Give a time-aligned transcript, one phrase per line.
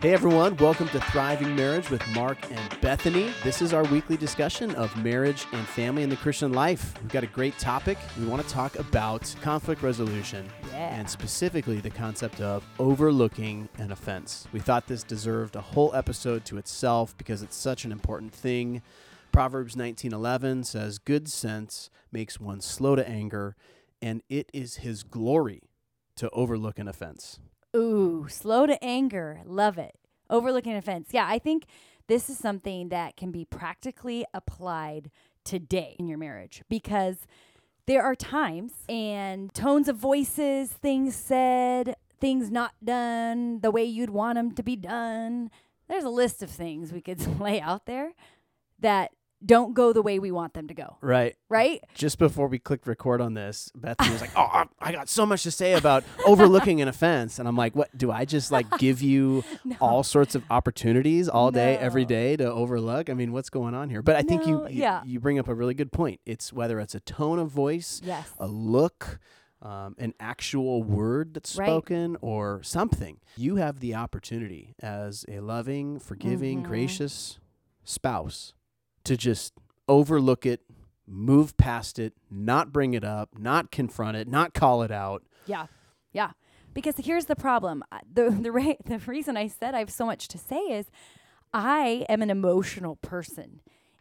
[0.00, 3.32] Hey everyone, welcome to Thriving Marriage with Mark and Bethany.
[3.42, 6.94] This is our weekly discussion of marriage and family in the Christian life.
[7.02, 7.98] We've got a great topic.
[8.16, 10.94] We want to talk about conflict resolution Yeah.
[10.96, 14.46] and specifically the concept of overlooking an offense.
[14.52, 18.82] We thought this deserved a whole episode to itself because it's such an important thing.
[19.32, 23.56] Proverbs 19:11 says, "Good sense makes one slow to anger,
[24.00, 25.62] and it is his glory
[26.14, 27.40] to overlook an offense."
[27.76, 29.40] Ooh, slow to anger.
[29.44, 29.94] Love it.
[30.30, 31.08] Overlooking offense.
[31.12, 31.66] Yeah, I think
[32.06, 35.10] this is something that can be practically applied
[35.44, 37.26] today in your marriage because
[37.86, 44.10] there are times and tones of voices, things said, things not done the way you'd
[44.10, 45.50] want them to be done.
[45.88, 48.12] There's a list of things we could lay out there
[48.80, 49.12] that
[49.44, 51.36] don't go the way we want them to go, Right.
[51.48, 51.80] right?
[51.94, 55.24] just before we clicked record on this, Bethany was like, "Oh, I- I got so
[55.24, 57.96] much to say about overlooking an offense," and I'm like, "What?
[57.96, 59.44] Do I just like give you
[59.80, 62.08] all sorts of opportunities all day, every No.
[62.08, 63.08] day to overlook?
[63.08, 65.02] I mean, what's going on here?" But I think you, you yeah.
[65.04, 66.20] you bring up a really good point.
[66.26, 68.28] It's whether it's a tone of voice, Yes.
[68.38, 69.18] a look,
[69.62, 71.66] um, an actual word that's Right.
[71.66, 73.18] spoken, or something.
[73.36, 76.66] You have the opportunity as a loving, forgiving, Mhm.
[76.66, 77.38] gracious
[77.84, 78.52] spouse
[79.08, 79.54] to just
[79.88, 80.60] overlook it,
[81.06, 85.22] move past it, not bring it up, not confront it, not call it out.
[85.46, 85.66] Yeah,
[86.12, 86.32] yeah.
[86.74, 87.82] Because here's the problem.
[88.12, 90.86] The the ra- The reason I said I have so much to say is,
[91.54, 93.60] I am an emotional person,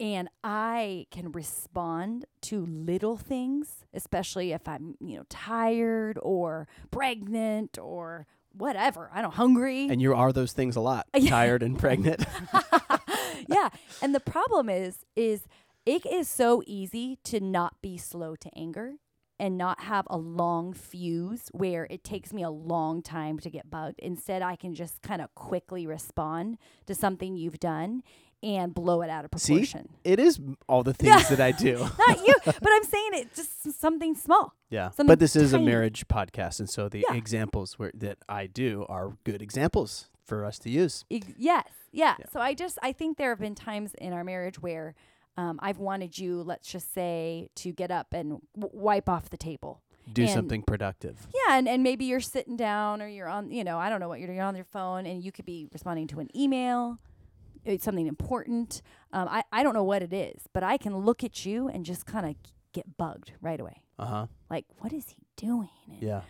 [0.00, 7.78] and I can respond to little things, especially if I'm you know tired or pregnant
[7.80, 9.10] or whatever.
[9.14, 9.86] I don't hungry.
[9.88, 12.24] And you are those things a lot, tired and pregnant.
[13.48, 13.68] yeah.
[14.02, 15.42] And the problem is, is
[15.86, 18.94] it is so easy to not be slow to anger
[19.40, 23.70] and not have a long fuse where it takes me a long time to get
[23.70, 24.00] bugged.
[24.00, 28.02] Instead, I can just kind of quickly respond to something you've done
[28.42, 29.54] and blow it out of See?
[29.54, 29.88] proportion.
[30.04, 31.76] it is all the things that I do.
[32.08, 34.54] Not you, but I'm saying it just something small.
[34.70, 37.16] Yeah, Something but this is a marriage podcast, and so the Yeah.
[37.16, 41.04] examples where that I do are good examples for us to use.
[41.10, 41.24] Yes,
[41.90, 42.14] yeah.
[42.18, 42.26] Yeah.
[42.32, 44.94] So I just I think there have been times in our marriage where
[45.36, 49.36] um, I've wanted you, let's just say, to get up and w- wipe off the
[49.36, 49.82] table.
[50.12, 51.26] Do And- something productive.
[51.34, 54.08] Yeah, and, and maybe you're sitting down or you're on, you know, I don't know
[54.08, 54.40] what you're doing.
[54.40, 56.98] On your phone and you could be responding to an email,
[57.64, 58.82] it's something important.
[59.12, 61.84] Um, I, I don't know what it is, but I can look at you and
[61.84, 62.34] just kind of
[62.72, 63.82] get bugged right away.
[63.98, 64.26] Uh huh.
[64.50, 65.68] Like, what is he doing?
[65.90, 66.22] And Yeah.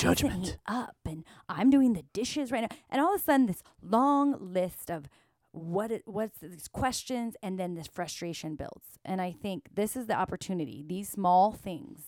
[0.00, 0.58] Judgment.
[0.66, 2.76] up and I'm doing the dishes right now.
[2.90, 5.08] And all of a sudden, this long list of
[5.52, 8.98] what it, what's these questions, and then this frustration builds.
[9.04, 10.84] And I think this is the opportunity.
[10.86, 12.02] These small things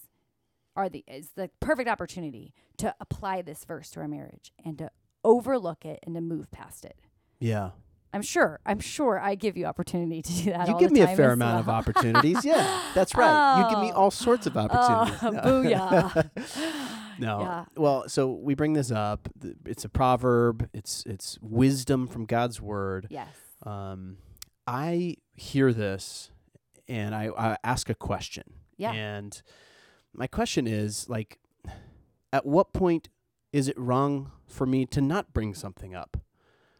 [0.74, 4.90] are the is the perfect opportunity to apply this verse to our marriage and to
[5.24, 6.96] overlook it and to move past it.
[7.40, 7.70] Yeah.
[8.14, 8.60] I'm sure.
[8.66, 10.68] I'm sure I give you opportunity to do that.
[10.68, 12.44] You give me a fair amount of opportunities.
[12.44, 13.62] Yeah, that's right.
[13.64, 14.02] You give me Oh.
[14.02, 15.18] all sorts of opportunities.
[15.22, 15.40] Oh, No.
[15.40, 16.30] booyah.
[17.18, 17.40] No.
[17.40, 17.64] Yeah.
[17.76, 19.28] Well, so we bring this up.
[19.66, 20.68] It's a proverb.
[20.72, 23.06] It's it's wisdom from God's word.
[23.10, 23.28] yes.
[23.64, 24.16] Um,
[24.66, 26.30] I hear this,
[26.88, 28.44] and I, I ask a question.
[28.76, 28.92] Yeah.
[28.92, 29.40] And
[30.12, 31.38] my question is like,
[32.32, 33.08] at what point
[33.52, 36.16] is it wrong for me to not bring something up?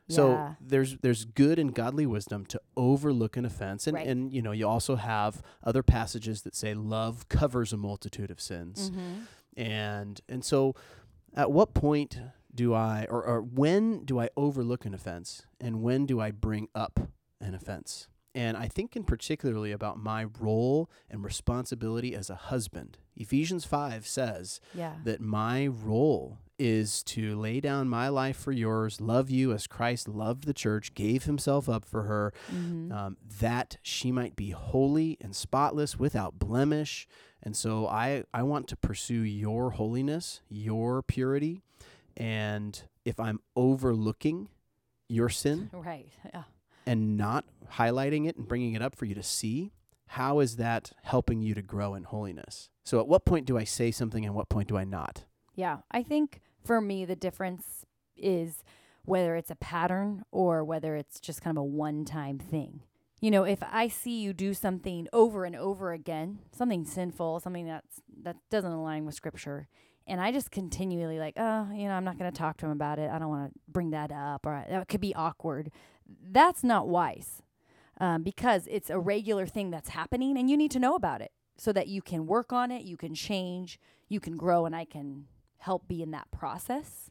[0.09, 0.55] So Yeah.
[0.61, 4.07] there's there's good and godly wisdom to overlook an offense, and Right.
[4.07, 8.41] and you know you also have other passages that say love covers a multitude of
[8.41, 9.27] sins Mhm.
[9.57, 10.75] And and so
[11.35, 12.19] at what point
[12.55, 16.69] do i or, or when do i overlook an offense and when do i bring
[16.75, 17.01] up
[17.41, 22.99] an offense and i think in particularly about my role and responsibility as a husband
[23.17, 24.95] ephesians 5 says Yeah.
[25.05, 30.07] that my role is to lay down my life for yours love you as christ
[30.09, 32.93] loved the church gave himself up for her Mhm.
[32.93, 37.07] um, that she might be holy and spotless without blemish.
[37.43, 41.61] And so I, I want to pursue your holiness, your purity.
[42.17, 44.49] And if I'm overlooking
[45.09, 46.09] your sin Right.
[46.33, 46.45] Yeah.
[46.87, 47.45] and not
[47.75, 49.73] highlighting it and bringing it up for you to see,
[50.09, 52.69] how is that helping you to grow in holiness?
[52.85, 55.25] So at what point do I say something and what point do I not?
[55.57, 55.79] Yeah.
[55.91, 57.85] I think for me, the difference
[58.17, 58.63] is
[59.05, 62.81] whether it's a pattern or whether it's just kind of a one time thing.
[63.21, 67.67] You know, if I see you do something over and over again, something sinful, something
[67.67, 69.69] that's that doesn't align with scripture,
[70.09, 72.73] and I just continually like, oh, you know, I'm not going to talk to him
[72.73, 73.11] about it.
[73.11, 75.71] I don't want to bring that up, or that could be awkward.
[76.21, 77.43] That's not wise,
[78.01, 81.31] um, because it's a regular thing that's happening, and you need to know about it
[81.57, 83.79] so that you can work on it, you can change,
[84.09, 85.27] you can grow, and I can
[85.63, 87.11] help be in that process.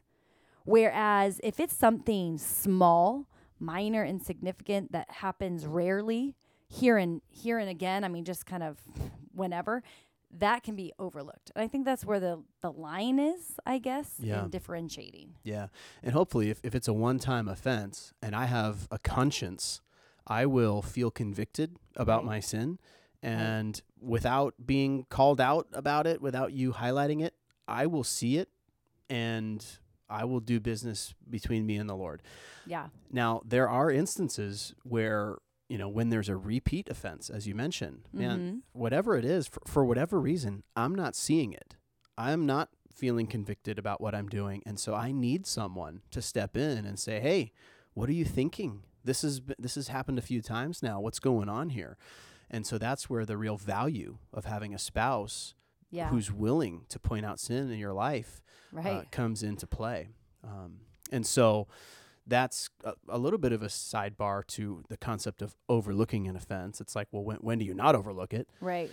[0.64, 3.26] Whereas if it's something small,
[3.58, 6.36] minor, insignificant that happens rarely,
[6.68, 8.78] here and here and again, I mean, just kind of
[9.34, 9.82] whenever,
[10.38, 11.50] that can be overlooked.
[11.54, 14.44] And I think that's where the the line is, I guess, Yeah.
[14.44, 15.34] in differentiating.
[15.42, 15.66] Yeah.
[16.02, 19.80] And hopefully, if, if it's a one time offense and I have a conscience,
[20.26, 22.26] I will feel convicted about Right.
[22.26, 22.78] my sin.
[23.22, 27.34] And without being called out about it, without you highlighting it,
[27.68, 28.48] I will see it
[29.08, 29.64] and
[30.08, 32.22] I will do business between me and the Lord.
[32.66, 32.88] Yeah.
[33.10, 35.36] Now, there are instances where,
[35.68, 38.60] you know, when there's a repeat offense, as you mentioned, man, Mhm.
[38.78, 41.76] whatever it is, for, for whatever reason, I'm not seeing it.
[42.18, 44.62] I'm not feeling convicted about what I'm doing.
[44.66, 47.52] And so I need someone to step in and say, hey,
[47.94, 48.82] what are you thinking?
[49.04, 51.00] This is this has happened a few times now.
[51.00, 51.96] What's going on here?
[52.50, 55.54] And so that's where the real value of having a spouse
[55.92, 56.08] Yeah.
[56.08, 58.42] who's willing to point out sin in your life
[58.72, 58.86] right.
[58.86, 60.08] uh, comes into play.
[60.42, 60.78] Um,
[61.12, 61.68] and so
[62.26, 66.80] that's a, a little bit of a sidebar to the concept of overlooking an offense.
[66.80, 68.48] It's like, well, when, when do you not overlook it?
[68.60, 68.90] right.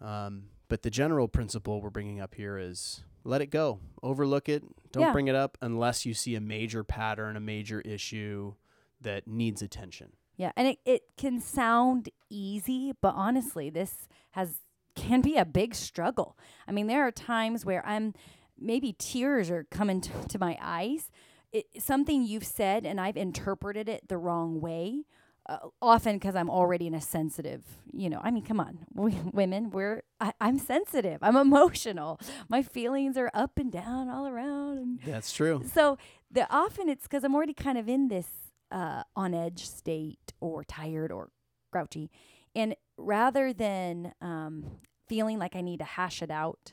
[0.00, 4.62] Um, but the general principle we're bringing up here is let it go, overlook it,
[4.92, 5.12] don't Yeah.
[5.12, 8.54] bring it up unless you see a major pattern, a major issue
[9.00, 10.12] that needs attention.
[10.36, 14.58] Yeah, and it, it can sound easy, but honestly, this has
[15.06, 16.36] can be a big struggle.
[16.68, 18.14] I mean, there are times where I'm
[18.58, 21.10] maybe tears are coming to, to my eyes.
[21.52, 25.04] It, something you've said, and I've interpreted it the wrong way.
[25.48, 27.62] Uh, often because I'm already in a sensitive,
[27.92, 28.20] you know.
[28.20, 31.18] I mean, come on, we, women, we're I, I'm sensitive.
[31.22, 32.18] I'm emotional.
[32.48, 35.62] My feelings are up and down all around, That's true.
[35.72, 35.98] so
[36.32, 38.26] the often it's because I'm already kind of in this
[38.72, 41.30] uh, on edge state or tired or
[41.72, 42.10] grouchy,
[42.56, 46.72] and rather than um, feeling like I need to hash it out,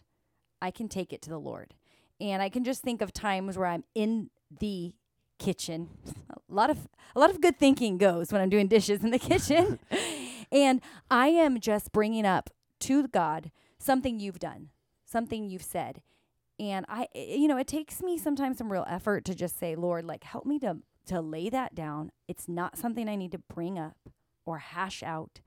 [0.61, 1.73] I can take it to the Lord,
[2.19, 4.93] and I can just think of times where I'm in the
[5.39, 5.89] kitchen.
[6.29, 9.17] A lot of a lot of good thinking goes when I'm doing dishes in the
[9.31, 9.79] kitchen,
[10.51, 12.49] and I am just bringing up
[12.81, 13.49] to God
[13.79, 14.69] something you've done,
[15.05, 16.01] something you've said,
[16.59, 19.75] and I, i- you know, it takes me sometimes some real effort to just say,
[19.75, 20.77] Lord, like, help me to
[21.07, 22.11] to lay that down.
[22.27, 23.97] It's not something I need to bring up
[24.45, 25.41] or hash out.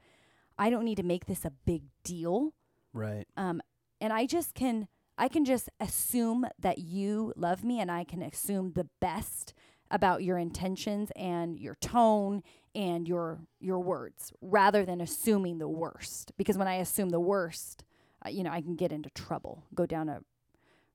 [0.58, 2.52] I don't need to make this a big deal.
[2.96, 3.26] Right.
[3.36, 3.60] Um,
[4.00, 4.88] and I just can,
[5.18, 9.54] I can just assume that you love me, and I can assume the best
[9.90, 12.42] about your intentions and your tone
[12.74, 16.32] and your your words, rather than assuming the worst.
[16.36, 17.84] Because when I assume the worst,
[18.24, 20.20] uh, you know, I can get into trouble, go down a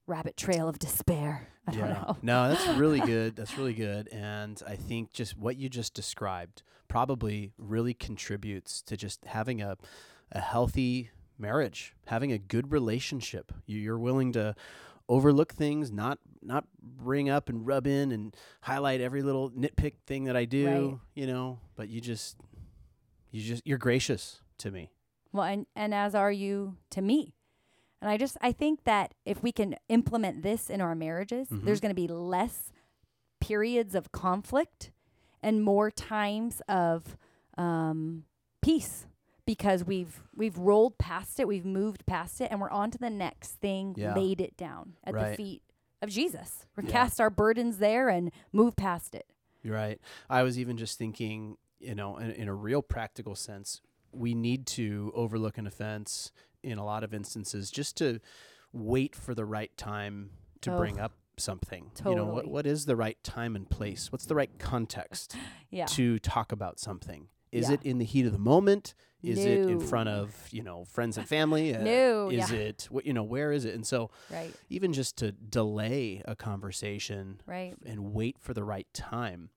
[0.07, 1.47] rabbit trail of despair.
[1.67, 2.17] I don't know.
[2.21, 3.35] No, that's really good.
[3.35, 4.09] That's really good.
[4.09, 9.77] And I think just what you just described probably really contributes to just having a,
[10.31, 11.11] a healthy
[11.41, 13.51] marriage, having a good relationship.
[13.65, 14.55] You- You're willing to
[15.09, 20.23] overlook things, not not bring up and rub in and highlight every little nitpick thing
[20.23, 20.99] that I do, Right.
[21.13, 22.37] you know, but you just
[23.31, 24.91] you just you're gracious to me.
[25.33, 27.35] Well, and, and as are you to me.
[28.01, 31.63] And I just I think that if we can implement this in our marriages, Mhm.
[31.65, 32.71] there's going to be less
[33.39, 34.91] periods of conflict
[35.43, 37.17] and more times of
[37.57, 38.23] um,
[38.61, 39.05] peace
[39.55, 43.09] because we've we've rolled past it, we've moved past it, and we're on to the
[43.09, 44.15] next thing, Yeah.
[44.15, 45.31] laid it down at Right.
[45.31, 45.61] the feet
[46.01, 46.65] of Jesus.
[46.77, 46.91] We Yeah.
[46.91, 49.27] cast our burdens there and move past it.
[49.61, 49.99] You're right.
[50.29, 53.81] I was even just thinking, you know, in, in a real practical sense,
[54.13, 56.31] we need to overlook an offense
[56.63, 58.19] in a lot of instances just to
[58.71, 61.91] wait for the right time to Oh, bring up something.
[61.93, 62.15] Totally.
[62.15, 64.11] You know, what, what is the right time and place?
[64.13, 65.35] What's the right context
[65.71, 65.87] Yeah.
[65.87, 67.27] to talk about something?
[67.51, 67.75] Is Yeah.
[67.75, 68.93] it in the heat of the moment?
[69.23, 71.75] Is it in front of, you know, friends and family?
[71.75, 72.57] Uh, No, Is yeah.
[72.57, 73.75] it, wh- you know, where is it?
[73.75, 74.51] And so Right.
[74.69, 77.75] even just to delay a conversation Right.
[77.85, 79.49] and wait for the right time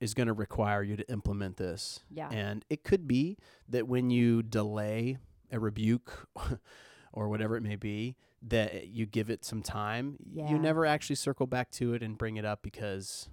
[0.00, 2.00] is going to require you to implement this.
[2.10, 2.28] Yeah.
[2.30, 3.36] And it could be
[3.68, 5.18] that when you delay
[5.52, 6.28] a rebuke
[7.12, 10.16] or whatever it may be, that you give it some time.
[10.28, 10.50] Yeah.
[10.50, 13.28] You never actually circle back to it and bring it up because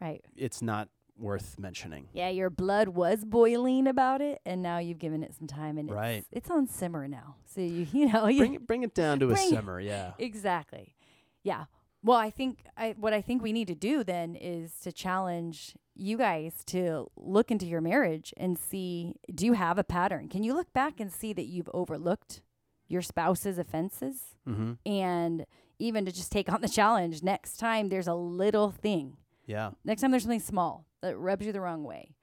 [0.00, 0.22] right.
[0.36, 2.08] it's not worth mentioning.
[2.12, 5.90] Yeah, your blood was boiling about it, and now you've given it some time, and
[5.90, 6.18] Right.
[6.18, 7.36] it's, it's on simmer now.
[7.46, 9.80] So you you know you Bring it, bring it down to a simmer.
[9.80, 10.12] Yeah.
[10.18, 10.94] exactly,
[11.42, 11.64] yeah.
[12.02, 15.74] Well, I think I what I think we need to do then is to challenge
[15.94, 20.28] you guys to look into your marriage and see do you have a pattern?
[20.28, 22.42] Can you look back and see that you've overlooked
[22.88, 24.74] your spouse's offenses, Mm-hmm.
[24.88, 25.44] and
[25.80, 29.16] even to just take on the challenge next time there's a little thing
[29.46, 29.70] Yeah.
[29.84, 32.14] next time there's something small that rubs you the wrong way,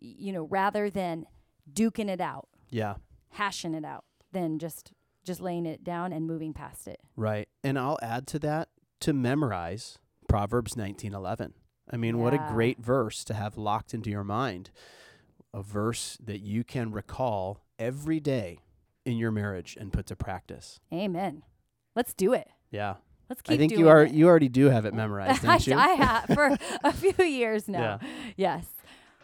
[0.00, 1.26] y- you know, rather than
[1.70, 2.96] duking it out, Yeah.
[3.30, 6.98] hashing it out, than just just laying it down and moving past it.
[7.14, 7.46] Right.
[7.62, 8.70] And I'll add to that
[9.00, 11.52] to memorize Proverbs 19:11.
[11.90, 12.48] I mean, what a Yeah.
[12.52, 14.70] great verse to have locked into your mind.
[15.52, 18.60] A verse that you can recall every day
[19.04, 20.80] in your marriage and put to practice.
[20.92, 21.42] Amen.
[21.94, 22.48] Let's do it.
[22.70, 22.96] Yeah.
[23.30, 24.12] Let's keep I think you are it.
[24.12, 25.76] you already do have it memorized, I, don't you?
[25.76, 28.00] I have for a few years now.
[28.02, 28.08] Yeah.
[28.36, 28.66] Yes.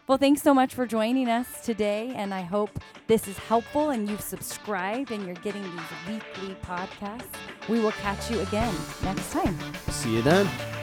[0.07, 4.09] Well, thanks so much for joining us today, and I hope this is helpful and
[4.09, 7.25] you've subscribed and you're getting these weekly podcasts.
[7.67, 8.73] We will catch you again
[9.03, 9.59] next time.
[9.89, 10.76] See you then.